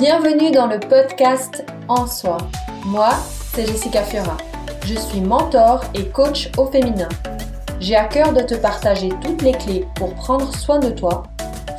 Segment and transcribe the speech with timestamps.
[0.00, 2.36] Bienvenue dans le podcast En Soi.
[2.84, 3.10] Moi,
[3.52, 4.36] c'est Jessica Fiora.
[4.84, 7.08] Je suis mentor et coach au féminin.
[7.80, 11.24] J'ai à cœur de te partager toutes les clés pour prendre soin de toi,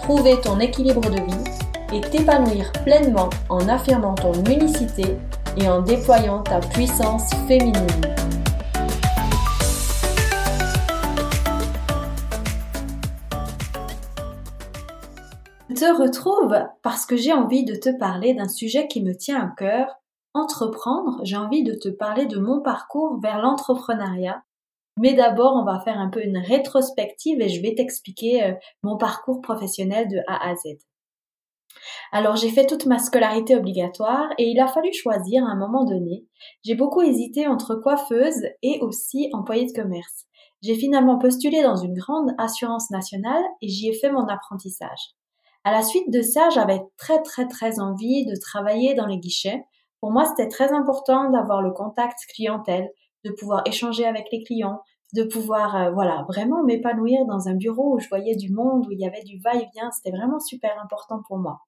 [0.03, 5.17] trouver ton équilibre de vie et t'épanouir pleinement en affirmant ton unicité
[5.55, 7.87] et en déployant ta puissance féminine.
[15.73, 19.53] Te retrouve parce que j'ai envie de te parler d'un sujet qui me tient à
[19.55, 19.87] cœur,
[20.33, 21.19] entreprendre.
[21.23, 24.43] J'ai envie de te parler de mon parcours vers l'entrepreneuriat.
[24.97, 28.97] Mais d'abord, on va faire un peu une rétrospective et je vais t'expliquer euh, mon
[28.97, 30.79] parcours professionnel de A à Z.
[32.11, 35.85] Alors j'ai fait toute ma scolarité obligatoire et il a fallu choisir à un moment
[35.85, 36.25] donné.
[36.65, 40.25] J'ai beaucoup hésité entre coiffeuse et aussi employée de commerce.
[40.61, 45.15] J'ai finalement postulé dans une grande assurance nationale et j'y ai fait mon apprentissage.
[45.63, 49.63] À la suite de ça, j'avais très très très envie de travailler dans les guichets.
[49.99, 52.89] Pour moi, c'était très important d'avoir le contact clientèle,
[53.25, 54.81] de pouvoir échanger avec les clients,
[55.13, 58.91] de pouvoir euh, voilà vraiment m'épanouir dans un bureau où je voyais du monde, où
[58.91, 59.91] il y avait du va-et-vient.
[59.91, 61.59] C'était vraiment super important pour moi.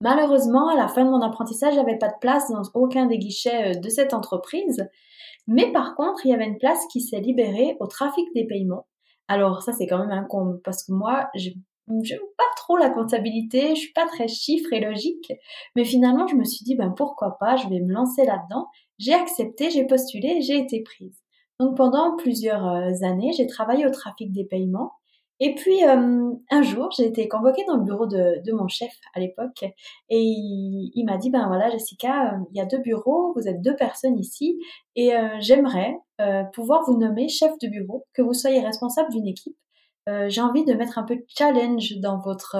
[0.00, 3.76] Malheureusement, à la fin de mon apprentissage, j'avais pas de place dans aucun des guichets
[3.76, 4.88] euh, de cette entreprise.
[5.46, 8.86] Mais par contre, il y avait une place qui s'est libérée au trafic des paiements.
[9.28, 11.50] Alors ça, c'est quand même un comble parce que moi, je
[12.02, 15.32] j'aime pas trop la comptabilité, je suis pas très chiffre et logique,
[15.76, 18.68] mais finalement je me suis dit ben pourquoi pas, je vais me lancer là-dedans.
[18.98, 21.18] J'ai accepté, j'ai postulé, j'ai été prise.
[21.60, 24.92] Donc pendant plusieurs euh, années, j'ai travaillé au trafic des paiements
[25.40, 29.20] et puis euh, un jour, j'ai été convoquée dans le bureau de, mon chef à
[29.20, 29.64] l'époque
[30.08, 33.74] et il, m'a dit ben voilà Jessica, il y a deux bureaux, vous êtes deux
[33.74, 34.58] personnes ici
[34.94, 35.96] et euh, j'aimerais
[36.54, 39.56] pouvoir vous nommer chef de bureau, que vous soyez responsable d'une équipe.
[40.06, 42.56] J'ai envie de mettre un peu de challenge dans votre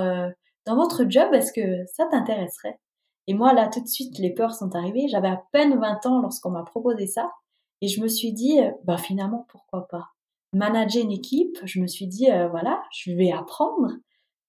[0.66, 1.32] dans votre job.
[1.32, 2.78] Est-ce que ça t'intéresserait
[3.26, 5.08] Et moi là tout de suite les peurs sont arrivées.
[5.08, 7.32] J'avais à peine 20 ans lorsqu'on m'a proposé ça
[7.80, 10.12] et je me suis dit ben finalement pourquoi pas?
[10.54, 13.92] Manager une équipe, je me suis dit, euh, voilà, je vais apprendre.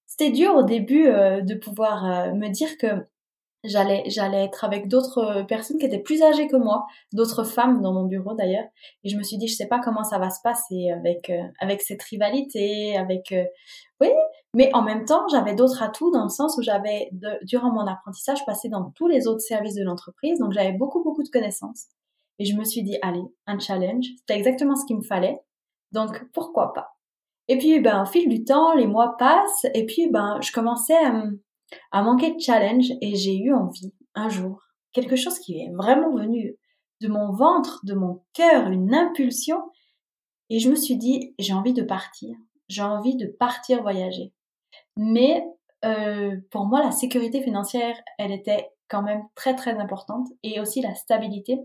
[0.06, 2.88] C'était dur au début euh, de pouvoir euh, me dire que
[3.64, 7.94] j'allais j'allais être avec d'autres personnes qui étaient plus âgées que moi, d'autres femmes dans
[7.94, 8.66] mon bureau d'ailleurs.
[9.04, 11.82] Et je me suis dit, je sais pas comment ça va se passer avec avec
[11.82, 13.34] cette rivalité, avec
[14.02, 14.10] oui,
[14.56, 17.10] mais en même temps, j'avais d'autres atouts dans le sens où j'avais
[17.44, 21.24] durant mon apprentissage passé dans tous les autres services de l'entreprise, donc j'avais beaucoup beaucoup
[21.24, 21.88] de connaissances.
[22.40, 25.40] Et je me suis dit, allez, un challenge, c'était exactement ce qu'il me fallait.
[25.92, 26.96] Donc pourquoi pas?
[27.48, 30.98] Et puis ben au fil du temps, les mois passent et puis ben je commençais
[31.92, 34.62] à, manquer de challenge et j'ai eu envie un jour
[34.94, 36.56] quelque chose qui est vraiment venu
[37.02, 39.58] de mon ventre, de mon cœur, une impulsion
[40.50, 42.36] et je me suis dit j'ai envie de partir,
[42.70, 44.32] j'ai envie de partir voyager.
[44.96, 45.44] Mais
[45.84, 50.82] euh, pour moi la sécurité financière, elle était quand même très très importante et aussi
[50.82, 51.60] la stabilité.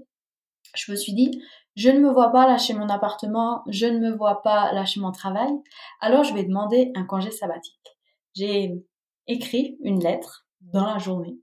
[0.75, 1.43] Je me suis dit,
[1.77, 5.13] je ne me vois pas lâcher mon appartement, je ne me vois pas lâcher mon
[5.13, 5.51] travail,
[6.01, 7.75] alors je vais demander un congé sabbatique.
[8.35, 8.75] J'ai
[9.29, 11.39] écrit une lettre dans la journée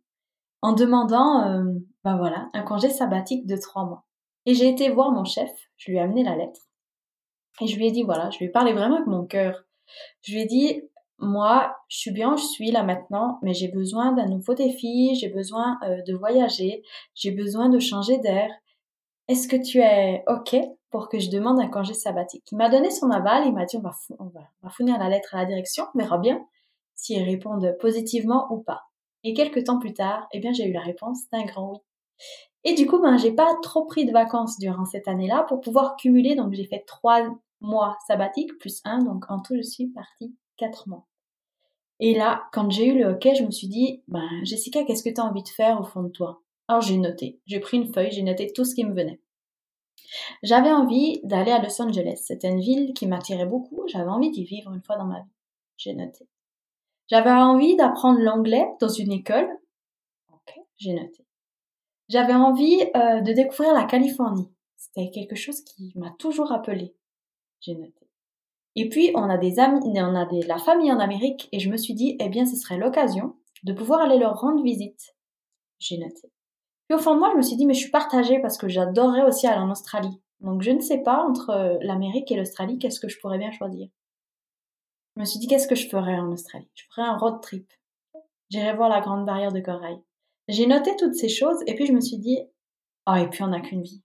[0.62, 1.64] en demandant, euh,
[2.04, 4.06] ben voilà, un congé sabbatique de trois mois.
[4.46, 6.62] Et j'ai été voir mon chef, je lui ai amené la lettre
[7.62, 9.64] et je lui ai dit voilà, je lui ai parlé vraiment avec mon cœur.
[10.22, 10.82] Je lui ai dit
[11.18, 15.30] moi, je suis bien, je suis là maintenant, mais j'ai besoin d'un nouveau défi, j'ai
[15.30, 18.50] besoin euh, de voyager, j'ai besoin de changer d'air,
[19.28, 20.56] est-ce que tu es OK
[20.92, 22.44] pour que je demande un congé sabbatique?
[22.52, 25.36] Il m'a donné son aval, il m'a dit on va, on va, fournir la lettre
[25.36, 26.46] à la direction, on verra bien
[26.96, 28.84] si répondent positivement ou pas.
[29.24, 31.80] Et quelques temps plus tard, eh bien j'ai eu la réponse d'un grand oui.
[32.64, 35.96] Et du coup, ben j'ai pas trop pris de vacances durant cette année-là pour pouvoir
[35.98, 37.22] cumuler, donc j'ai fait trois
[37.62, 41.06] mois sabbatiques plus un, donc en tout je suis partie quatre mois.
[42.00, 45.14] Et là, quand j'ai eu le OK, je me suis dit, ben Jessica, qu'est-ce que
[45.14, 46.42] tu as envie de faire au fond de toi?
[46.68, 49.22] Alors j'ai noté, j'ai pris une feuille, j'ai noté tout ce qui me venait.
[50.44, 52.22] J'avais envie d'aller à Los Angeles.
[52.26, 53.84] C'était une ville qui m'attirait beaucoup.
[53.88, 55.32] J'avais envie d'y vivre une fois dans ma vie.
[55.78, 56.28] J'ai noté.
[57.08, 59.48] J'avais envie d'apprendre l'anglais dans une école.
[60.32, 61.26] Ok, j'ai noté.
[62.10, 64.50] J'avais envie euh, de découvrir la Californie.
[64.76, 66.96] C'était quelque chose qui m'a toujours appelé.
[67.62, 68.10] J'ai noté.
[68.76, 71.70] Et puis on a des amis, on a des, la famille en Amérique et je
[71.70, 75.16] me suis dit, eh bien ce serait l'occasion de pouvoir aller leur rendre visite.
[75.80, 76.32] J'ai noté.
[76.88, 78.68] Puis au fond de moi, je me suis dit, mais je suis partagée parce que
[78.68, 80.22] j'adorerais aussi aller en Australie.
[80.42, 83.52] Donc je ne sais pas, entre euh, l'Amérique et l'Australie, qu'est-ce que je pourrais bien
[83.52, 83.88] choisir?
[85.16, 86.70] Je me suis dit, qu'est-ce que je ferais en Australie?
[86.74, 87.72] Je ferais un road trip.
[88.50, 89.98] J'irais voir la grande barrière de corail.
[90.48, 92.40] J'ai noté toutes ces choses et puis je me suis dit,
[93.08, 94.04] oh, et puis on n'a qu'une vie.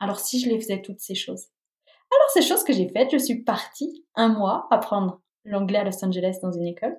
[0.00, 1.48] Alors si je les faisais toutes ces choses.
[2.10, 6.04] Alors ces choses que j'ai faites, je suis partie un mois apprendre l'anglais à Los
[6.04, 6.98] Angeles dans une école.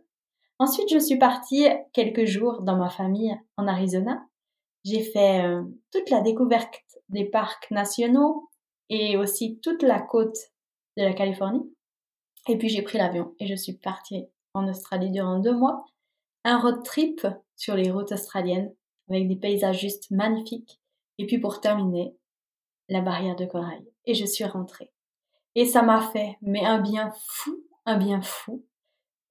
[0.60, 4.24] Ensuite, je suis partie quelques jours dans ma famille en Arizona.
[4.86, 6.80] J'ai fait euh, toute la découverte
[7.10, 8.48] des parcs nationaux
[8.90, 10.38] et aussi toute la côte
[10.98, 11.74] de la Californie.
[12.48, 15.86] Et puis j'ai pris l'avion et je suis partie en Australie durant deux mois.
[16.44, 18.74] Un road trip sur les routes australiennes
[19.10, 20.80] avec des paysages juste magnifiques.
[21.18, 22.16] Et puis pour terminer,
[22.90, 23.84] la barrière de corail.
[24.06, 24.92] Et je suis rentrée.
[25.56, 28.66] Et ça m'a fait, mais un bien fou, un bien fou.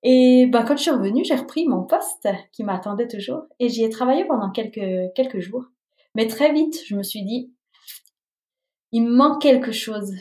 [0.03, 3.85] Et ben, quand je suis revenue, j'ai repris mon poste qui m'attendait toujours et j'y
[3.85, 5.65] ai travaillé pendant quelques, quelques jours.
[6.15, 7.53] Mais très vite, je me suis dit,
[8.93, 10.13] il me manque quelque chose.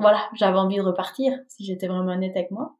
[0.00, 2.76] Voilà, j'avais envie de repartir, si j'étais vraiment honnête avec moi.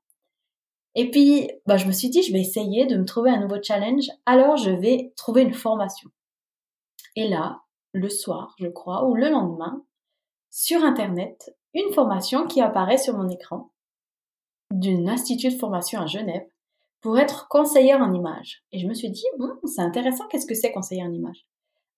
[0.94, 3.62] Et puis, bah, je me suis dit, je vais essayer de me trouver un nouveau
[3.62, 6.10] challenge, alors je vais trouver une formation.
[7.16, 7.60] Et là,
[7.92, 9.84] le soir, je crois, ou le lendemain,
[10.50, 13.72] sur Internet, une formation qui apparaît sur mon écran
[14.70, 16.46] d'une institut de formation à Genève
[17.02, 18.64] pour être conseillère en image.
[18.72, 21.46] Et je me suis dit, bon, c'est intéressant, qu'est-ce que c'est conseillère en image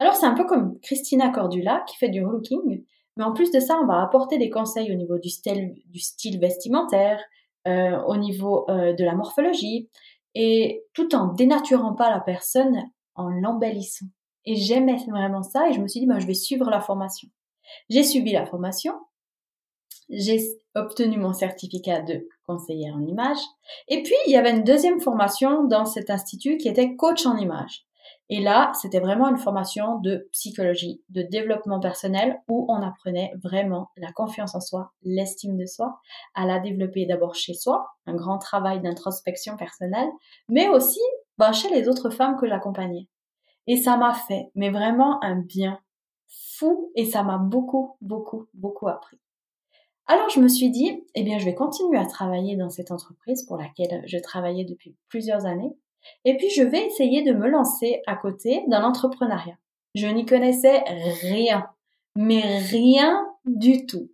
[0.00, 2.84] Alors c'est un peu comme Christina Cordula qui fait du relooking,
[3.18, 7.20] mais en plus de ça, on va apporter des conseils au niveau du style, vestimentaire,
[7.66, 9.90] euh, au niveau euh, de la morphologie,
[10.36, 12.80] et tout en dénaturant pas la personne,
[13.16, 14.06] en l'embellissant.
[14.44, 17.28] Et j'aimais vraiment ça, et je me suis dit, bah, je vais suivre la formation.
[17.90, 18.94] J'ai suivi la formation,
[20.08, 20.38] j'ai
[20.76, 23.40] obtenu mon certificat de conseillère en image,
[23.88, 27.36] et puis il y avait une deuxième formation dans cet institut qui était coach en
[27.36, 27.87] image.
[28.30, 33.90] Et là, c'était vraiment une formation de psychologie, de développement personnel où on apprenait vraiment
[33.96, 35.98] la confiance en soi, l'estime de soi,
[36.34, 40.08] à la développer d'abord chez soi, un grand travail d'introspection personnelle,
[40.48, 41.00] mais aussi
[41.38, 43.08] ben, chez les autres femmes que j'accompagnais.
[43.66, 45.78] Et ça m'a fait, mais vraiment un bien
[46.28, 49.18] fou et ça m'a beaucoup, beaucoup, beaucoup appris.
[50.06, 53.44] Alors je me suis dit, eh bien je vais continuer à travailler dans cette entreprise
[53.46, 55.76] pour laquelle je travaillais depuis plusieurs années
[56.24, 59.56] et puis, je vais essayer de me lancer à côté dans l'entrepreneuriat.
[59.94, 60.82] Je n'y connaissais
[61.22, 61.66] rien,
[62.16, 64.10] mais rien du tout.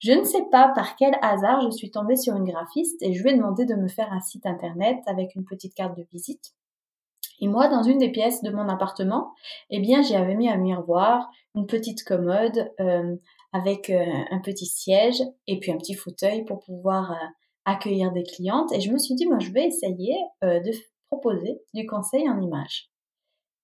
[0.00, 3.22] Je ne sais pas par quel hasard je suis tombée sur une graphiste et je
[3.22, 6.52] lui ai demandé de me faire un site internet avec une petite carte de visite.
[7.40, 9.32] Et moi, dans une des pièces de mon appartement,
[9.70, 13.16] eh bien, j'y avais mis un miroir, une petite commode euh,
[13.52, 17.26] avec euh, un petit siège et puis un petit fauteuil pour pouvoir euh,
[17.64, 18.72] accueillir des clientes.
[18.72, 20.70] Et je me suis dit, moi, je vais essayer de
[21.74, 22.90] du conseil en image.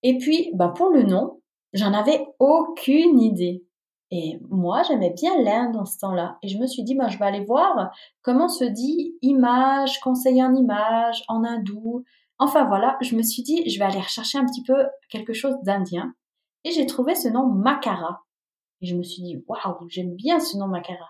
[0.02, 1.40] Et puis, bah pour le nom,
[1.72, 3.64] j'en avais aucune idée.
[4.12, 6.38] Et moi, j'aimais bien l'Inde dans ce temps-là.
[6.42, 7.92] Et je me suis dit, bah, je vais aller voir
[8.22, 12.04] comment se dit image, conseil en image, en hindou.
[12.38, 15.54] Enfin voilà, je me suis dit, je vais aller rechercher un petit peu quelque chose
[15.62, 16.12] d'indien.
[16.64, 18.22] Et j'ai trouvé ce nom Makara.
[18.80, 21.08] Et je me suis dit, waouh, j'aime bien ce nom Makara.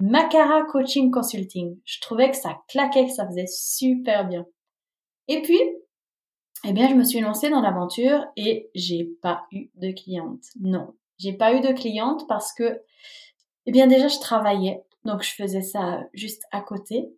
[0.00, 1.78] Makara Coaching Consulting.
[1.84, 4.46] Je trouvais que ça claquait, que ça faisait super bien.
[5.28, 5.60] Et puis,
[6.64, 10.44] eh bien, je me suis lancée dans l'aventure et j'ai pas eu de cliente.
[10.60, 12.82] Non, j'ai pas eu de cliente parce que,
[13.66, 14.84] eh bien, déjà, je travaillais.
[15.04, 17.12] Donc, je faisais ça juste à côté.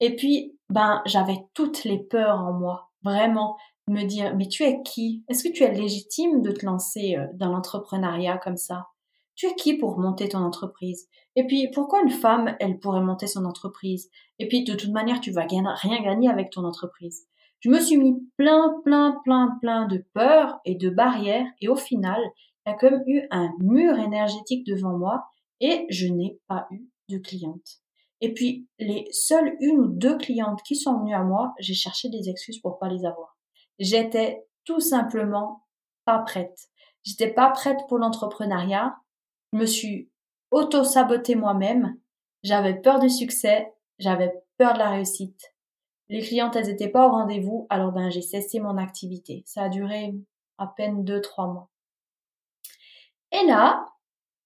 [0.00, 2.90] Et puis, ben, j'avais toutes les peurs en moi.
[3.02, 3.56] Vraiment.
[3.88, 5.24] Me dire, mais tu es qui?
[5.28, 8.88] Est-ce que tu es légitime de te lancer euh, dans l'entrepreneuriat comme ça?
[9.36, 11.08] Tu es qui pour monter ton entreprise?
[11.36, 14.10] Et puis, pourquoi une femme, elle pourrait monter son entreprise?
[14.38, 17.28] Et puis, de toute manière, tu vas rien gagner avec ton entreprise.
[17.60, 21.76] Je me suis mis plein, plein, plein, plein de peurs et de barrières et au
[21.76, 22.20] final,
[22.64, 25.24] il y a comme eu un mur énergétique devant moi
[25.60, 27.80] et je n'ai pas eu de clientes.
[28.20, 32.08] Et puis, les seules une ou deux clientes qui sont venues à moi, j'ai cherché
[32.08, 33.36] des excuses pour pas les avoir.
[33.78, 35.64] J'étais tout simplement
[36.04, 36.68] pas prête.
[37.02, 38.96] J'étais pas prête pour l'entrepreneuriat.
[39.52, 40.10] Je me suis
[40.50, 41.98] auto-sabotée moi-même.
[42.42, 43.72] J'avais peur du succès.
[43.98, 45.55] J'avais peur de la réussite.
[46.08, 49.42] Les clientes, elles n'étaient pas au rendez-vous, alors ben j'ai cessé mon activité.
[49.44, 50.14] Ça a duré
[50.58, 51.68] à peine deux, trois mois.
[53.32, 53.86] Et là,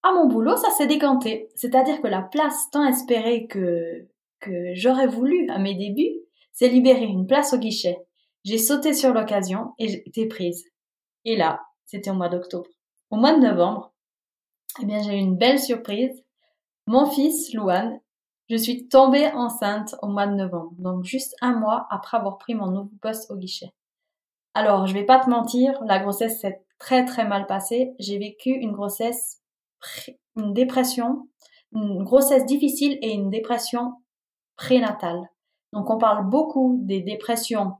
[0.03, 1.49] à mon boulot, ça s'est décanté.
[1.55, 4.09] C'est-à-dire que la place tant espérée que,
[4.41, 6.17] que j'aurais voulu à mes débuts
[6.53, 7.99] s'est libérée, une place au guichet.
[8.45, 10.65] J'ai sauté sur l'occasion et été prise.
[11.27, 12.71] Et là, c'était au mois d'octobre.
[13.11, 13.93] Au mois de novembre,
[14.81, 16.25] eh bien, j'ai eu une belle surprise.
[16.87, 18.01] Mon fils, Louane,
[18.51, 22.55] je suis tombée enceinte au mois de novembre, donc juste un mois après avoir pris
[22.55, 23.73] mon nouveau poste au guichet.
[24.55, 27.95] Alors, je vais pas te mentir, la grossesse s'est très très mal passée.
[28.01, 29.41] J'ai vécu une grossesse,
[30.37, 31.29] une dépression,
[31.73, 33.93] une grossesse difficile et une dépression
[34.57, 35.31] prénatale.
[35.73, 37.75] Donc, on parle beaucoup des dépressions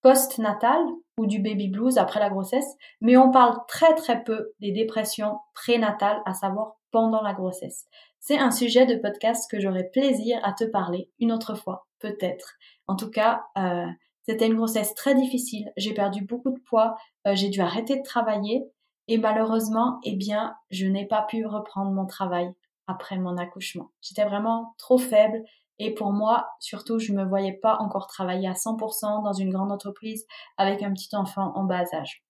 [0.00, 0.86] post-natales
[1.18, 5.38] ou du baby blues après la grossesse, mais on parle très très peu des dépressions
[5.52, 7.86] prénatales, à savoir pendant la grossesse.
[8.26, 12.54] C'est un sujet de podcast que j'aurai plaisir à te parler une autre fois, peut-être.
[12.86, 13.84] En tout cas, euh,
[14.22, 15.70] C'était une grossesse très difficile.
[15.76, 16.96] J'ai perdu beaucoup de poids.
[17.26, 18.64] Euh, j'ai dû arrêter de travailler.
[19.08, 22.50] Et malheureusement, eh bien, je n'ai pas pu reprendre mon travail
[22.86, 23.90] après mon accouchement.
[24.00, 25.42] J'étais vraiment trop faible.
[25.78, 29.70] Et pour moi, surtout, je me voyais pas encore travailler à 100% dans une grande
[29.70, 30.24] entreprise
[30.56, 32.24] avec un petit enfant en bas âge.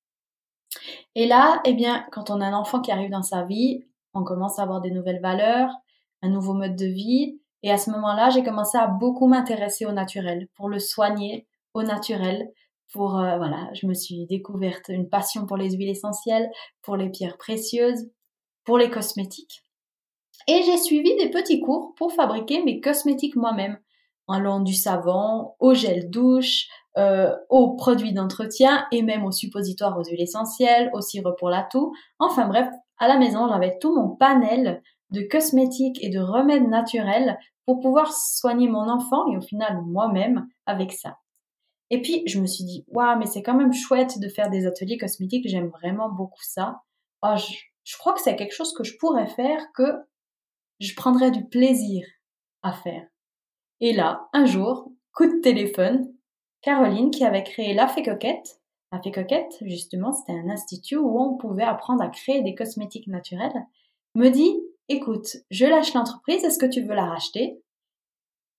[1.15, 3.85] Et là, eh bien, quand on a un enfant qui arrive dans sa vie,
[4.15, 5.71] on commence à avoir des nouvelles valeurs,
[6.25, 7.41] un nouveau mode de vie.
[7.63, 11.83] Et à ce moment-là, j'ai commencé à beaucoup m'intéresser au naturel, pour le soigner au
[11.83, 12.51] naturel.
[12.93, 16.51] Pour euh, voilà, je me suis découverte une passion pour les huiles essentielles,
[16.83, 18.11] pour les pierres précieuses,
[18.65, 19.63] pour les cosmétiques.
[20.47, 23.79] Et j'ai suivi des petits cours pour fabriquer mes cosmétiques moi-même,
[24.29, 30.05] allant du savon au gel douche, euh, aux produits d'entretien et même aux suppositoires aux
[30.05, 31.93] huiles essentielles, au sirop pour la toux.
[32.19, 34.83] Enfin bref, à la maison, j'avais tout mon panel
[35.15, 40.47] de cosmétiques et de remèdes naturels pour pouvoir soigner mon enfant et au final moi-même
[40.67, 41.19] avec ça.
[41.91, 44.67] Et puis je me suis dit, waouh, mais c'est quand même chouette de faire des
[44.67, 46.83] ateliers cosmétiques, j'aime vraiment beaucoup ça.
[47.23, 47.55] Oh, je,
[47.85, 49.93] je crois que c'est quelque chose que je pourrais faire, que
[50.81, 52.07] je prendrais du plaisir
[52.63, 53.07] à faire.
[53.81, 56.13] Et là, un jour, coup de téléphone,
[56.63, 58.61] Caroline qui avait créé La Fée Coquette.
[58.91, 63.09] La Fée Coquette, justement, c'était un institut où on pouvait apprendre à créer des cosmétiques
[63.09, 63.67] naturels,
[64.15, 64.57] me dit
[64.89, 67.63] écoute, je lâche l'entreprise, est-ce que tu veux la racheter?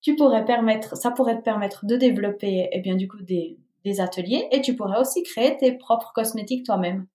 [0.02, 3.58] Tu pourrais permettre, ça pourrait te permettre de développer, eh bien, du coup, des,
[4.00, 7.06] ateliers et tu pourrais aussi créer tes propres cosmétiques toi-même.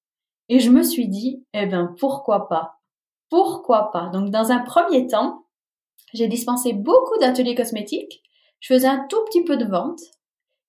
[0.47, 2.79] Et je me suis dit, eh ben, pourquoi pas?
[3.29, 4.07] Pourquoi pas?
[4.07, 5.47] Donc, dans un premier temps,
[6.13, 8.23] j'ai dispensé beaucoup d'ateliers cosmétiques.
[8.61, 9.99] Je faisais un tout petit peu de vente.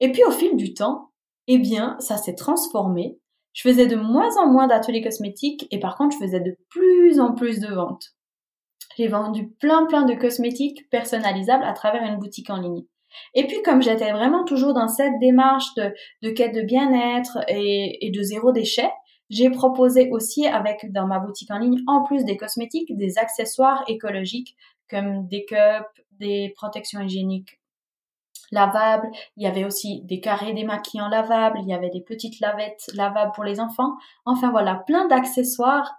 [0.01, 1.13] Et puis, au fil du temps,
[1.47, 3.21] eh bien, ça s'est transformé.
[3.53, 7.21] Je faisais de moins en moins d'ateliers cosmétiques et par contre, je faisais de plus
[7.21, 8.17] en plus de ventes.
[8.97, 12.85] J'ai vendu plein plein de cosmétiques personnalisables à travers une boutique en ligne.
[13.35, 18.11] Et puis comme j'étais vraiment toujours dans cette démarche de, quête de bien-être et, et
[18.11, 18.91] de zéro déchet,
[19.29, 23.83] j'ai proposé aussi avec dans ma boutique en ligne, en plus des cosmétiques, des accessoires
[23.89, 24.57] écologiques
[24.91, 27.59] comme des cups, des protections hygiéniques
[28.51, 29.11] lavables.
[29.37, 31.59] Il y avait aussi des carrés démaquillants lavables.
[31.63, 33.97] Il y avait des petites lavettes lavables pour les enfants.
[34.27, 35.95] Enfin voilà, plein d'accessoires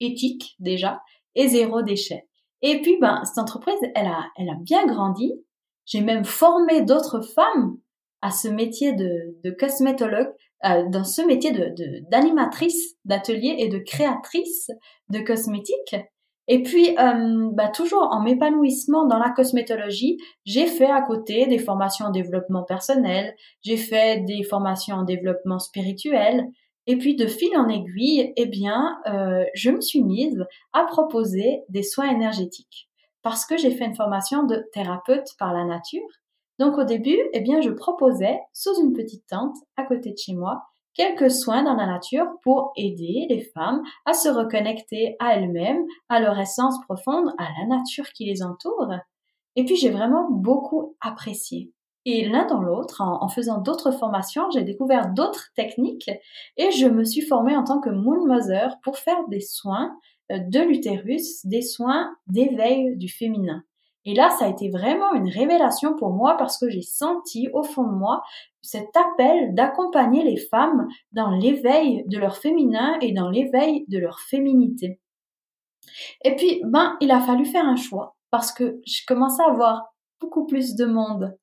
[0.00, 1.00] éthiques déjà
[1.34, 2.26] et zéro déchet.
[2.62, 5.32] Et puis, ben, cette entreprise, elle a, elle a bien grandi.
[5.84, 7.76] J'ai même formé d'autres femmes
[8.20, 10.32] à ce métier de, de cosmétologue,
[10.64, 11.74] euh, dans ce métier de,
[12.08, 14.70] d'animatrice d'atelier et de créatrice
[15.08, 15.96] de cosmétiques.
[16.46, 21.58] Et puis, euh, bah, toujours en m'épanouissement dans la cosmétologie, j'ai fait à côté des
[21.58, 23.34] formations en développement personnel,
[23.64, 26.46] j'ai fait des formations en développement spirituel,
[26.86, 31.62] et puis de fil en aiguille, eh bien, euh, je me suis mise à proposer
[31.68, 32.88] des soins énergétiques
[33.22, 36.08] parce que j'ai fait une formation de thérapeute par la nature.
[36.58, 40.34] Donc au début, eh bien, je proposais sous une petite tente à côté de chez
[40.34, 40.62] moi
[40.94, 46.20] quelques soins dans la nature pour aider les femmes à se reconnecter à elles-mêmes, à
[46.20, 48.88] leur essence profonde, à la nature qui les entoure.
[49.56, 51.72] Et puis j'ai vraiment beaucoup apprécié.
[52.04, 56.10] Et l'un dans l'autre, en, faisant d'autres formations, j'ai découvert d'autres techniques
[56.56, 59.96] et je me suis formée en tant que Moon Mother pour faire des soins
[60.32, 63.62] euh, de l'utérus, des soins d'éveil du féminin.
[64.04, 67.62] Et là, ça a été vraiment une révélation pour moi parce que j'ai senti au
[67.62, 68.22] fond de moi
[68.60, 74.18] cet appel d'accompagner les femmes dans l'éveil de leur féminin et dans l'éveil de leur
[74.18, 75.00] féminité.
[76.24, 79.94] Et puis, ben, il a fallu faire un choix parce que je commençais à avoir
[80.20, 81.36] beaucoup plus de monde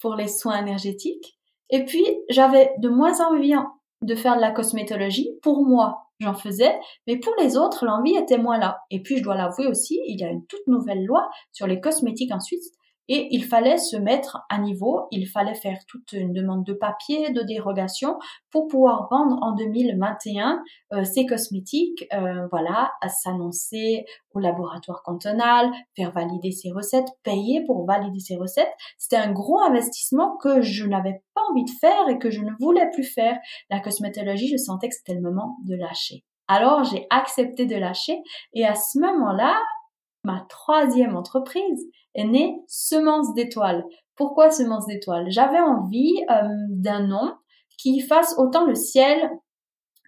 [0.00, 1.38] pour les soins énergétiques.
[1.70, 3.54] Et puis, j'avais de moins envie
[4.02, 5.30] de faire de la cosmétologie.
[5.42, 8.78] Pour moi, j'en faisais, mais pour les autres, l'envie était moins là.
[8.90, 11.80] Et puis, je dois l'avouer aussi, il y a une toute nouvelle loi sur les
[11.80, 12.72] cosmétiques en Suisse
[13.08, 17.30] et il fallait se mettre à niveau, il fallait faire toute une demande de papier,
[17.30, 18.18] de dérogation
[18.50, 25.70] pour pouvoir vendre en 2021 euh, ces cosmétiques, euh, voilà, à s'annoncer au laboratoire cantonal,
[25.94, 28.72] faire valider ses recettes, payer pour valider ses recettes.
[28.98, 32.50] C'était un gros investissement que je n'avais pas envie de faire et que je ne
[32.60, 33.38] voulais plus faire.
[33.70, 36.24] La cosmétologie, je sentais que c'était le moment de lâcher.
[36.48, 38.22] Alors j'ai accepté de lâcher
[38.52, 39.56] et à ce moment-là,
[40.26, 43.84] ma troisième entreprise est née Semence d'étoiles.
[44.16, 45.30] Pourquoi Semence d'étoiles?
[45.30, 47.32] J'avais envie euh, d'un nom
[47.78, 49.30] qui fasse autant le ciel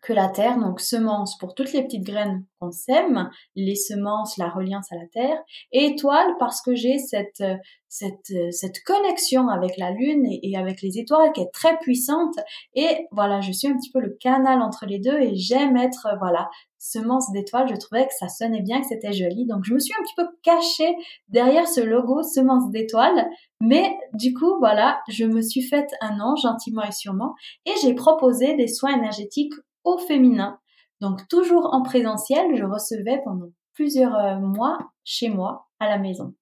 [0.09, 4.49] que la terre, donc semence pour toutes les petites graines qu'on sème, les semences, la
[4.49, 5.37] reliance à la terre,
[5.71, 7.45] et étoile parce que j'ai cette,
[7.88, 12.35] cette, cette connexion avec la lune et, avec les étoiles qui est très puissante,
[12.75, 16.09] et voilà, je suis un petit peu le canal entre les deux et j'aime être,
[16.19, 16.49] voilà,
[16.79, 19.93] semence d'étoiles, je trouvais que ça sonnait bien, que c'était joli, donc je me suis
[19.93, 20.97] un petit peu cachée
[21.29, 23.29] derrière ce logo semence d'étoiles,
[23.61, 27.35] mais du coup, voilà, je me suis faite un nom gentiment et sûrement,
[27.67, 29.53] et j'ai proposé des soins énergétiques
[29.97, 30.59] féminin.
[31.00, 36.35] Donc toujours en présentiel, je recevais pendant plusieurs euh, mois chez moi à la maison.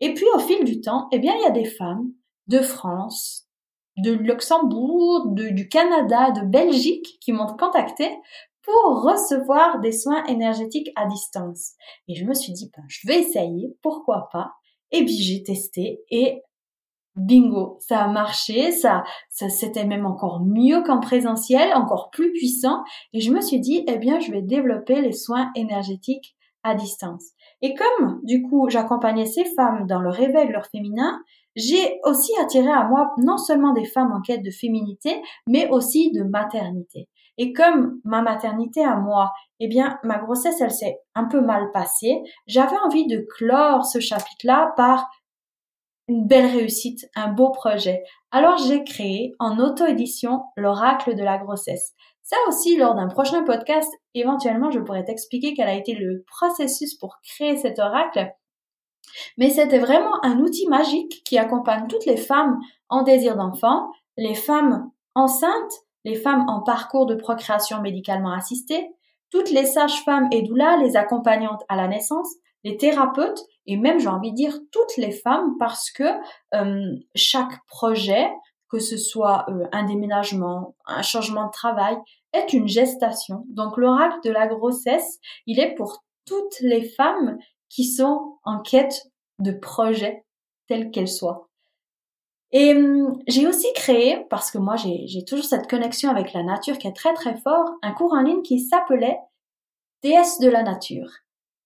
[0.00, 2.12] Et puis au fil du temps, eh bien il y a des femmes
[2.46, 3.46] de France,
[3.98, 8.08] de Luxembourg, du Canada, de Belgique qui m'ont contacté
[8.62, 11.72] pour recevoir des soins énergétiques à distance.
[12.08, 14.52] Et je me suis dit, ben, je vais essayer, pourquoi pas.
[14.90, 16.42] Et puis j'ai testé et
[17.16, 22.84] bingo, ça a marché, ça, ça c'était même encore mieux qu'en présentiel, encore plus puissant.
[23.12, 27.30] Et je me suis dit, eh bien, je vais développer les soins énergétiques à distance.
[27.62, 31.20] Et comme, du coup, j'accompagnais ces femmes dans le réveil de leur féminin,
[31.54, 36.12] j'ai aussi attiré à moi non seulement des femmes en quête de féminité, mais aussi
[36.12, 37.08] de maternité.
[37.38, 41.70] Et comme ma maternité à moi, eh bien, ma grossesse, elle s'est un peu mal
[41.72, 45.06] passée, j'avais envie de clore ce chapitre-là par
[46.08, 48.02] une belle réussite, un beau projet.
[48.30, 51.94] Alors j'ai créé en auto-édition l'oracle de la grossesse.
[52.22, 56.94] Ça aussi, lors d'un prochain podcast, éventuellement, je pourrais t'expliquer quel a été le processus
[56.94, 58.32] pour créer cet oracle.
[59.38, 62.58] Mais c'était vraiment un outil magique qui accompagne toutes les femmes
[62.88, 68.90] en désir d'enfant, les femmes enceintes, les femmes en parcours de procréation médicalement assistée,
[69.30, 72.32] toutes les sages-femmes et doulas, les accompagnantes à la naissance,
[72.66, 76.02] les thérapeutes et même j'ai envie de dire toutes les femmes parce que
[76.54, 78.28] euh, chaque projet,
[78.68, 81.96] que ce soit euh, un déménagement, un changement de travail,
[82.32, 83.44] est une gestation.
[83.48, 89.04] Donc l'oracle de la grossesse, il est pour toutes les femmes qui sont en quête
[89.38, 90.24] de projets
[90.66, 91.48] tels qu'elles soient.
[92.50, 96.78] Et hum, j'ai aussi créé, parce que moi j'ai toujours cette connexion avec la nature
[96.78, 99.20] qui est très très fort, un cours en ligne qui s'appelait
[100.02, 101.10] Déesse de la nature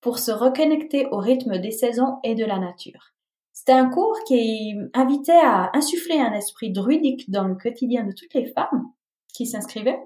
[0.00, 3.12] pour se reconnecter au rythme des saisons et de la nature.
[3.52, 8.32] C'était un cours qui invitait à insuffler un esprit druidique dans le quotidien de toutes
[8.34, 8.86] les femmes
[9.34, 10.00] qui s'inscrivaient.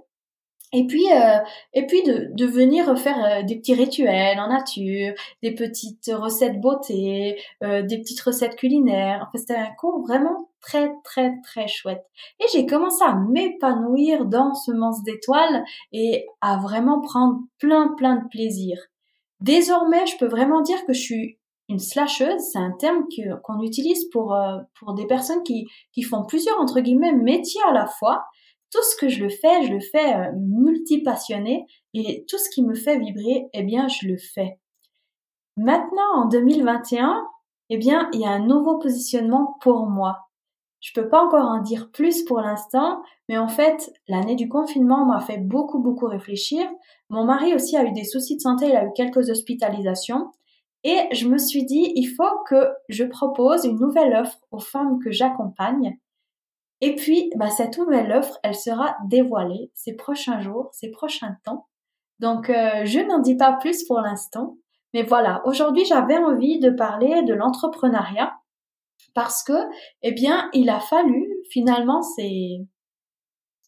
[0.72, 1.38] Et puis, euh,
[1.72, 6.60] et puis de, de venir faire euh, des petits rituels en nature, des petites recettes
[6.60, 9.28] beauté, euh, des petites recettes culinaires.
[9.28, 12.04] Enfin, c'était un cours vraiment très, très, très chouette.
[12.40, 18.16] Et j'ai commencé à m'épanouir dans ce Semence d'étoiles et à vraiment prendre plein, plein
[18.16, 18.76] de plaisir.
[19.44, 23.04] Désormais, je peux vraiment dire que je suis une slasheuse, c'est un terme
[23.42, 27.72] qu'on utilise pour, euh, pour des personnes qui, qui font plusieurs, entre guillemets, métiers à
[27.74, 28.24] la fois.
[28.72, 32.62] Tout ce que je le fais, je le fais euh, multipassionné et tout ce qui
[32.62, 34.58] me fait vibrer, eh bien, je le fais.
[35.58, 37.22] Maintenant, en 2021,
[37.68, 40.23] eh bien, il y a un nouveau positionnement pour moi.
[40.84, 45.06] Je peux pas encore en dire plus pour l'instant, mais en fait, l'année du confinement
[45.06, 46.68] m'a fait beaucoup, beaucoup réfléchir.
[47.08, 50.30] Mon mari aussi a eu des soucis de santé, il a eu quelques hospitalisations.
[50.82, 54.98] Et je me suis dit, il faut que je propose une nouvelle offre aux femmes
[55.02, 55.96] que j'accompagne.
[56.82, 61.66] Et puis, bah, cette nouvelle offre, elle sera dévoilée ces prochains jours, ces prochains temps.
[62.18, 64.58] Donc, euh, je n'en dis pas plus pour l'instant.
[64.92, 68.34] Mais voilà, aujourd'hui, j'avais envie de parler de l'entrepreneuriat
[69.14, 69.52] parce que,
[70.02, 72.58] eh bien, il a fallu finalement ces,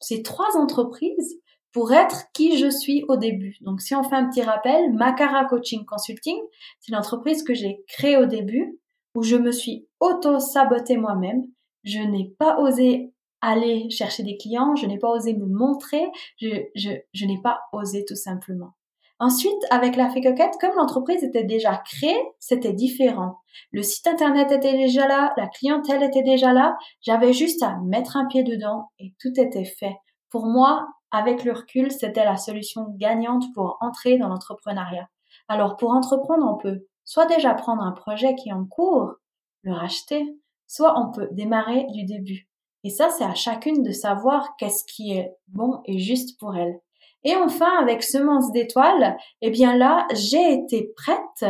[0.00, 1.40] ces trois entreprises
[1.72, 3.58] pour être qui je suis au début.
[3.60, 6.38] Donc, si on fait un petit rappel, Macara Coaching Consulting,
[6.80, 8.80] c'est l'entreprise que j'ai créée au début,
[9.14, 11.44] où je me suis auto-sabotée moi-même.
[11.84, 16.04] Je n'ai pas osé aller chercher des clients, je n'ai pas osé me montrer,
[16.40, 18.75] je, n'ai pas osé tout simplement.
[19.18, 23.38] Ensuite, avec la Fée Coquette, comme l'entreprise était déjà créée, c'était différent.
[23.72, 28.18] Le site internet était déjà là, la clientèle était déjà là, j'avais juste à mettre
[28.18, 29.96] un pied dedans et tout était fait.
[30.28, 35.08] Pour moi, avec le recul, c'était la solution gagnante pour entrer dans l'entrepreneuriat.
[35.48, 39.14] Alors pour entreprendre, on peut soit déjà prendre un projet qui est en cours,
[39.62, 42.48] le racheter, soit on peut démarrer du début.
[42.84, 46.80] Et ça, c'est à chacune de savoir qu'est-ce qui est bon et juste pour elle.
[47.26, 51.44] Et enfin, avec Semence d'étoiles, eh bien là, j'ai été prête.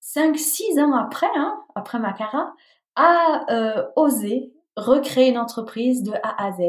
[0.00, 2.54] Cinq, six ans après, hein, après Macara,
[2.96, 6.60] à euh, oser recréer une entreprise de A à Z.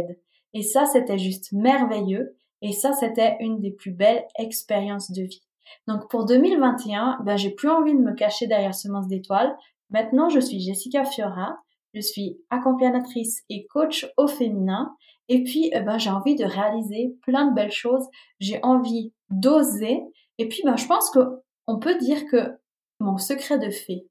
[0.53, 2.35] Et ça, c'était juste merveilleux.
[2.61, 5.41] Et ça, c'était une des plus belles expériences de vie.
[5.87, 9.55] Donc pour 2021, ben, j'ai plus envie de me cacher derrière Semence d'étoiles.
[9.89, 11.57] Maintenant, je suis Jessica Fiora.
[11.93, 14.93] je suis accompagnatrice et coach au féminin.
[15.27, 18.07] Et puis, eh ben, j'ai envie de réaliser plein de belles choses.
[18.39, 20.01] J'ai envie d'oser.
[20.37, 21.19] Et puis, ben, je pense que
[21.67, 22.57] on peut dire que
[22.99, 24.07] mon secret de fée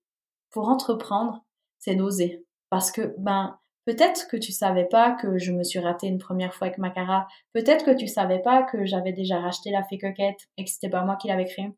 [0.50, 1.44] pour entreprendre,
[1.78, 2.44] c'est d'oser.
[2.70, 6.54] Parce que, ben, peut-être que tu savais pas que je me suis ratée une première
[6.54, 7.26] fois avec Macara.
[7.52, 10.88] Peut-être que tu savais pas que j'avais déjà racheté la fée coquette et que c'était
[10.88, 11.72] pas moi qui l'avais créée.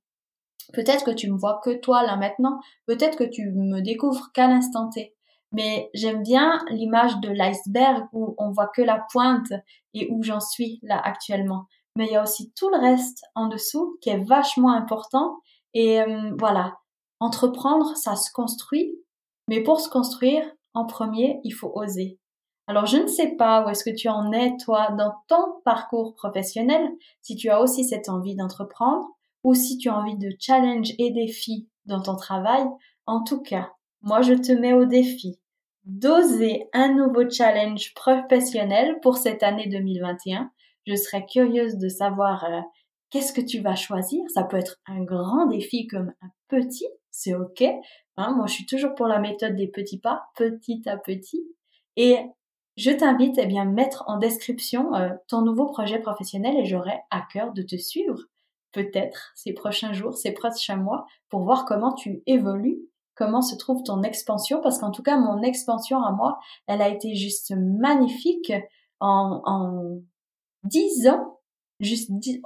[0.72, 2.60] Peut-être que tu me vois que toi là maintenant.
[2.86, 5.15] Peut-être que tu me découvres qu'à l'instant T.
[5.52, 9.52] Mais j'aime bien l'image de l'iceberg où on voit que la pointe
[9.94, 11.66] et où j'en suis là actuellement.
[11.96, 15.38] Mais il y a aussi tout le reste en dessous qui est vachement important.
[15.72, 16.76] Et euh, voilà,
[17.20, 18.94] entreprendre, ça se construit.
[19.48, 22.18] Mais pour se construire, en premier, il faut oser.
[22.66, 26.14] Alors je ne sais pas où est-ce que tu en es, toi, dans ton parcours
[26.14, 26.90] professionnel,
[27.22, 29.06] si tu as aussi cette envie d'entreprendre,
[29.44, 32.64] ou si tu as envie de challenge et défis dans ton travail.
[33.06, 33.70] En tout cas,
[34.02, 35.38] moi je te mets au défi
[35.86, 40.50] d'oser un nouveau challenge professionnel pour cette année 2021.
[40.86, 42.60] Je serais curieuse de savoir euh,
[43.10, 44.22] qu'est-ce que tu vas choisir.
[44.34, 47.62] Ça peut être un grand défi comme un petit, c'est ok.
[48.16, 51.46] Hein, moi, je suis toujours pour la méthode des petits pas, petit à petit.
[51.96, 52.18] Et
[52.76, 57.22] je t'invite eh bien mettre en description euh, ton nouveau projet professionnel et j'aurai à
[57.32, 58.18] cœur de te suivre
[58.72, 62.80] peut-être ces prochains jours, ces prochains mois pour voir comment tu évolues
[63.16, 66.88] comment se trouve ton expansion, parce qu'en tout cas, mon expansion à moi, elle a
[66.88, 68.52] été juste magnifique
[69.00, 70.00] en, en
[70.64, 71.38] 10 ans,
[71.80, 72.40] juste 10,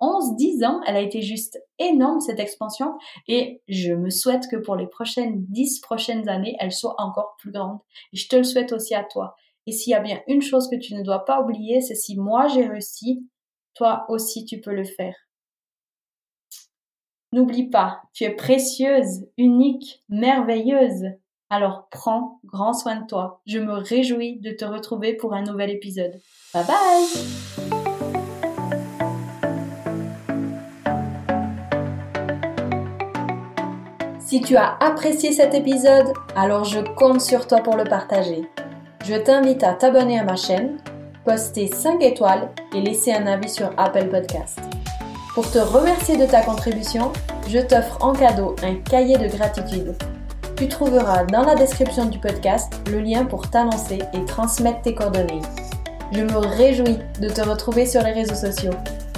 [0.00, 2.94] 11, 10 ans, elle a été juste énorme cette expansion
[3.28, 7.52] et je me souhaite que pour les prochaines 10 prochaines années, elle soit encore plus
[7.52, 7.78] grande.
[8.12, 9.36] Et je te le souhaite aussi à toi.
[9.66, 12.16] Et s'il y a bien une chose que tu ne dois pas oublier, c'est si
[12.18, 13.28] moi j'ai réussi,
[13.74, 15.14] toi aussi tu peux le faire.
[17.32, 21.12] N'oublie pas, tu es précieuse, unique, merveilleuse.
[21.48, 23.40] Alors prends grand soin de toi.
[23.46, 26.20] Je me réjouis de te retrouver pour un nouvel épisode.
[26.52, 27.70] Bye bye
[34.18, 38.48] Si tu as apprécié cet épisode, alors je compte sur toi pour le partager.
[39.04, 40.78] Je t'invite à t'abonner à ma chaîne,
[41.24, 44.58] poster 5 étoiles et laisser un avis sur Apple Podcast.
[45.34, 47.12] Pour te remercier de ta contribution,
[47.46, 49.94] je t'offre en cadeau un cahier de gratitude.
[50.56, 55.40] Tu trouveras dans la description du podcast le lien pour t'annoncer et transmettre tes coordonnées.
[56.12, 58.74] Je me réjouis de te retrouver sur les réseaux sociaux,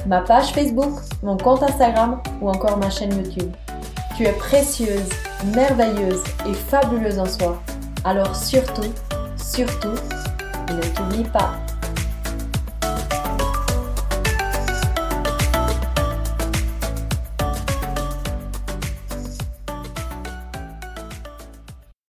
[0.07, 3.51] ma page Facebook, mon compte Instagram ou encore ma chaîne YouTube.
[4.15, 5.09] Tu es précieuse,
[5.55, 7.63] merveilleuse et fabuleuse en soi.
[8.05, 8.93] Alors surtout,
[9.39, 9.97] surtout,
[10.69, 11.55] ne t'oublie pas.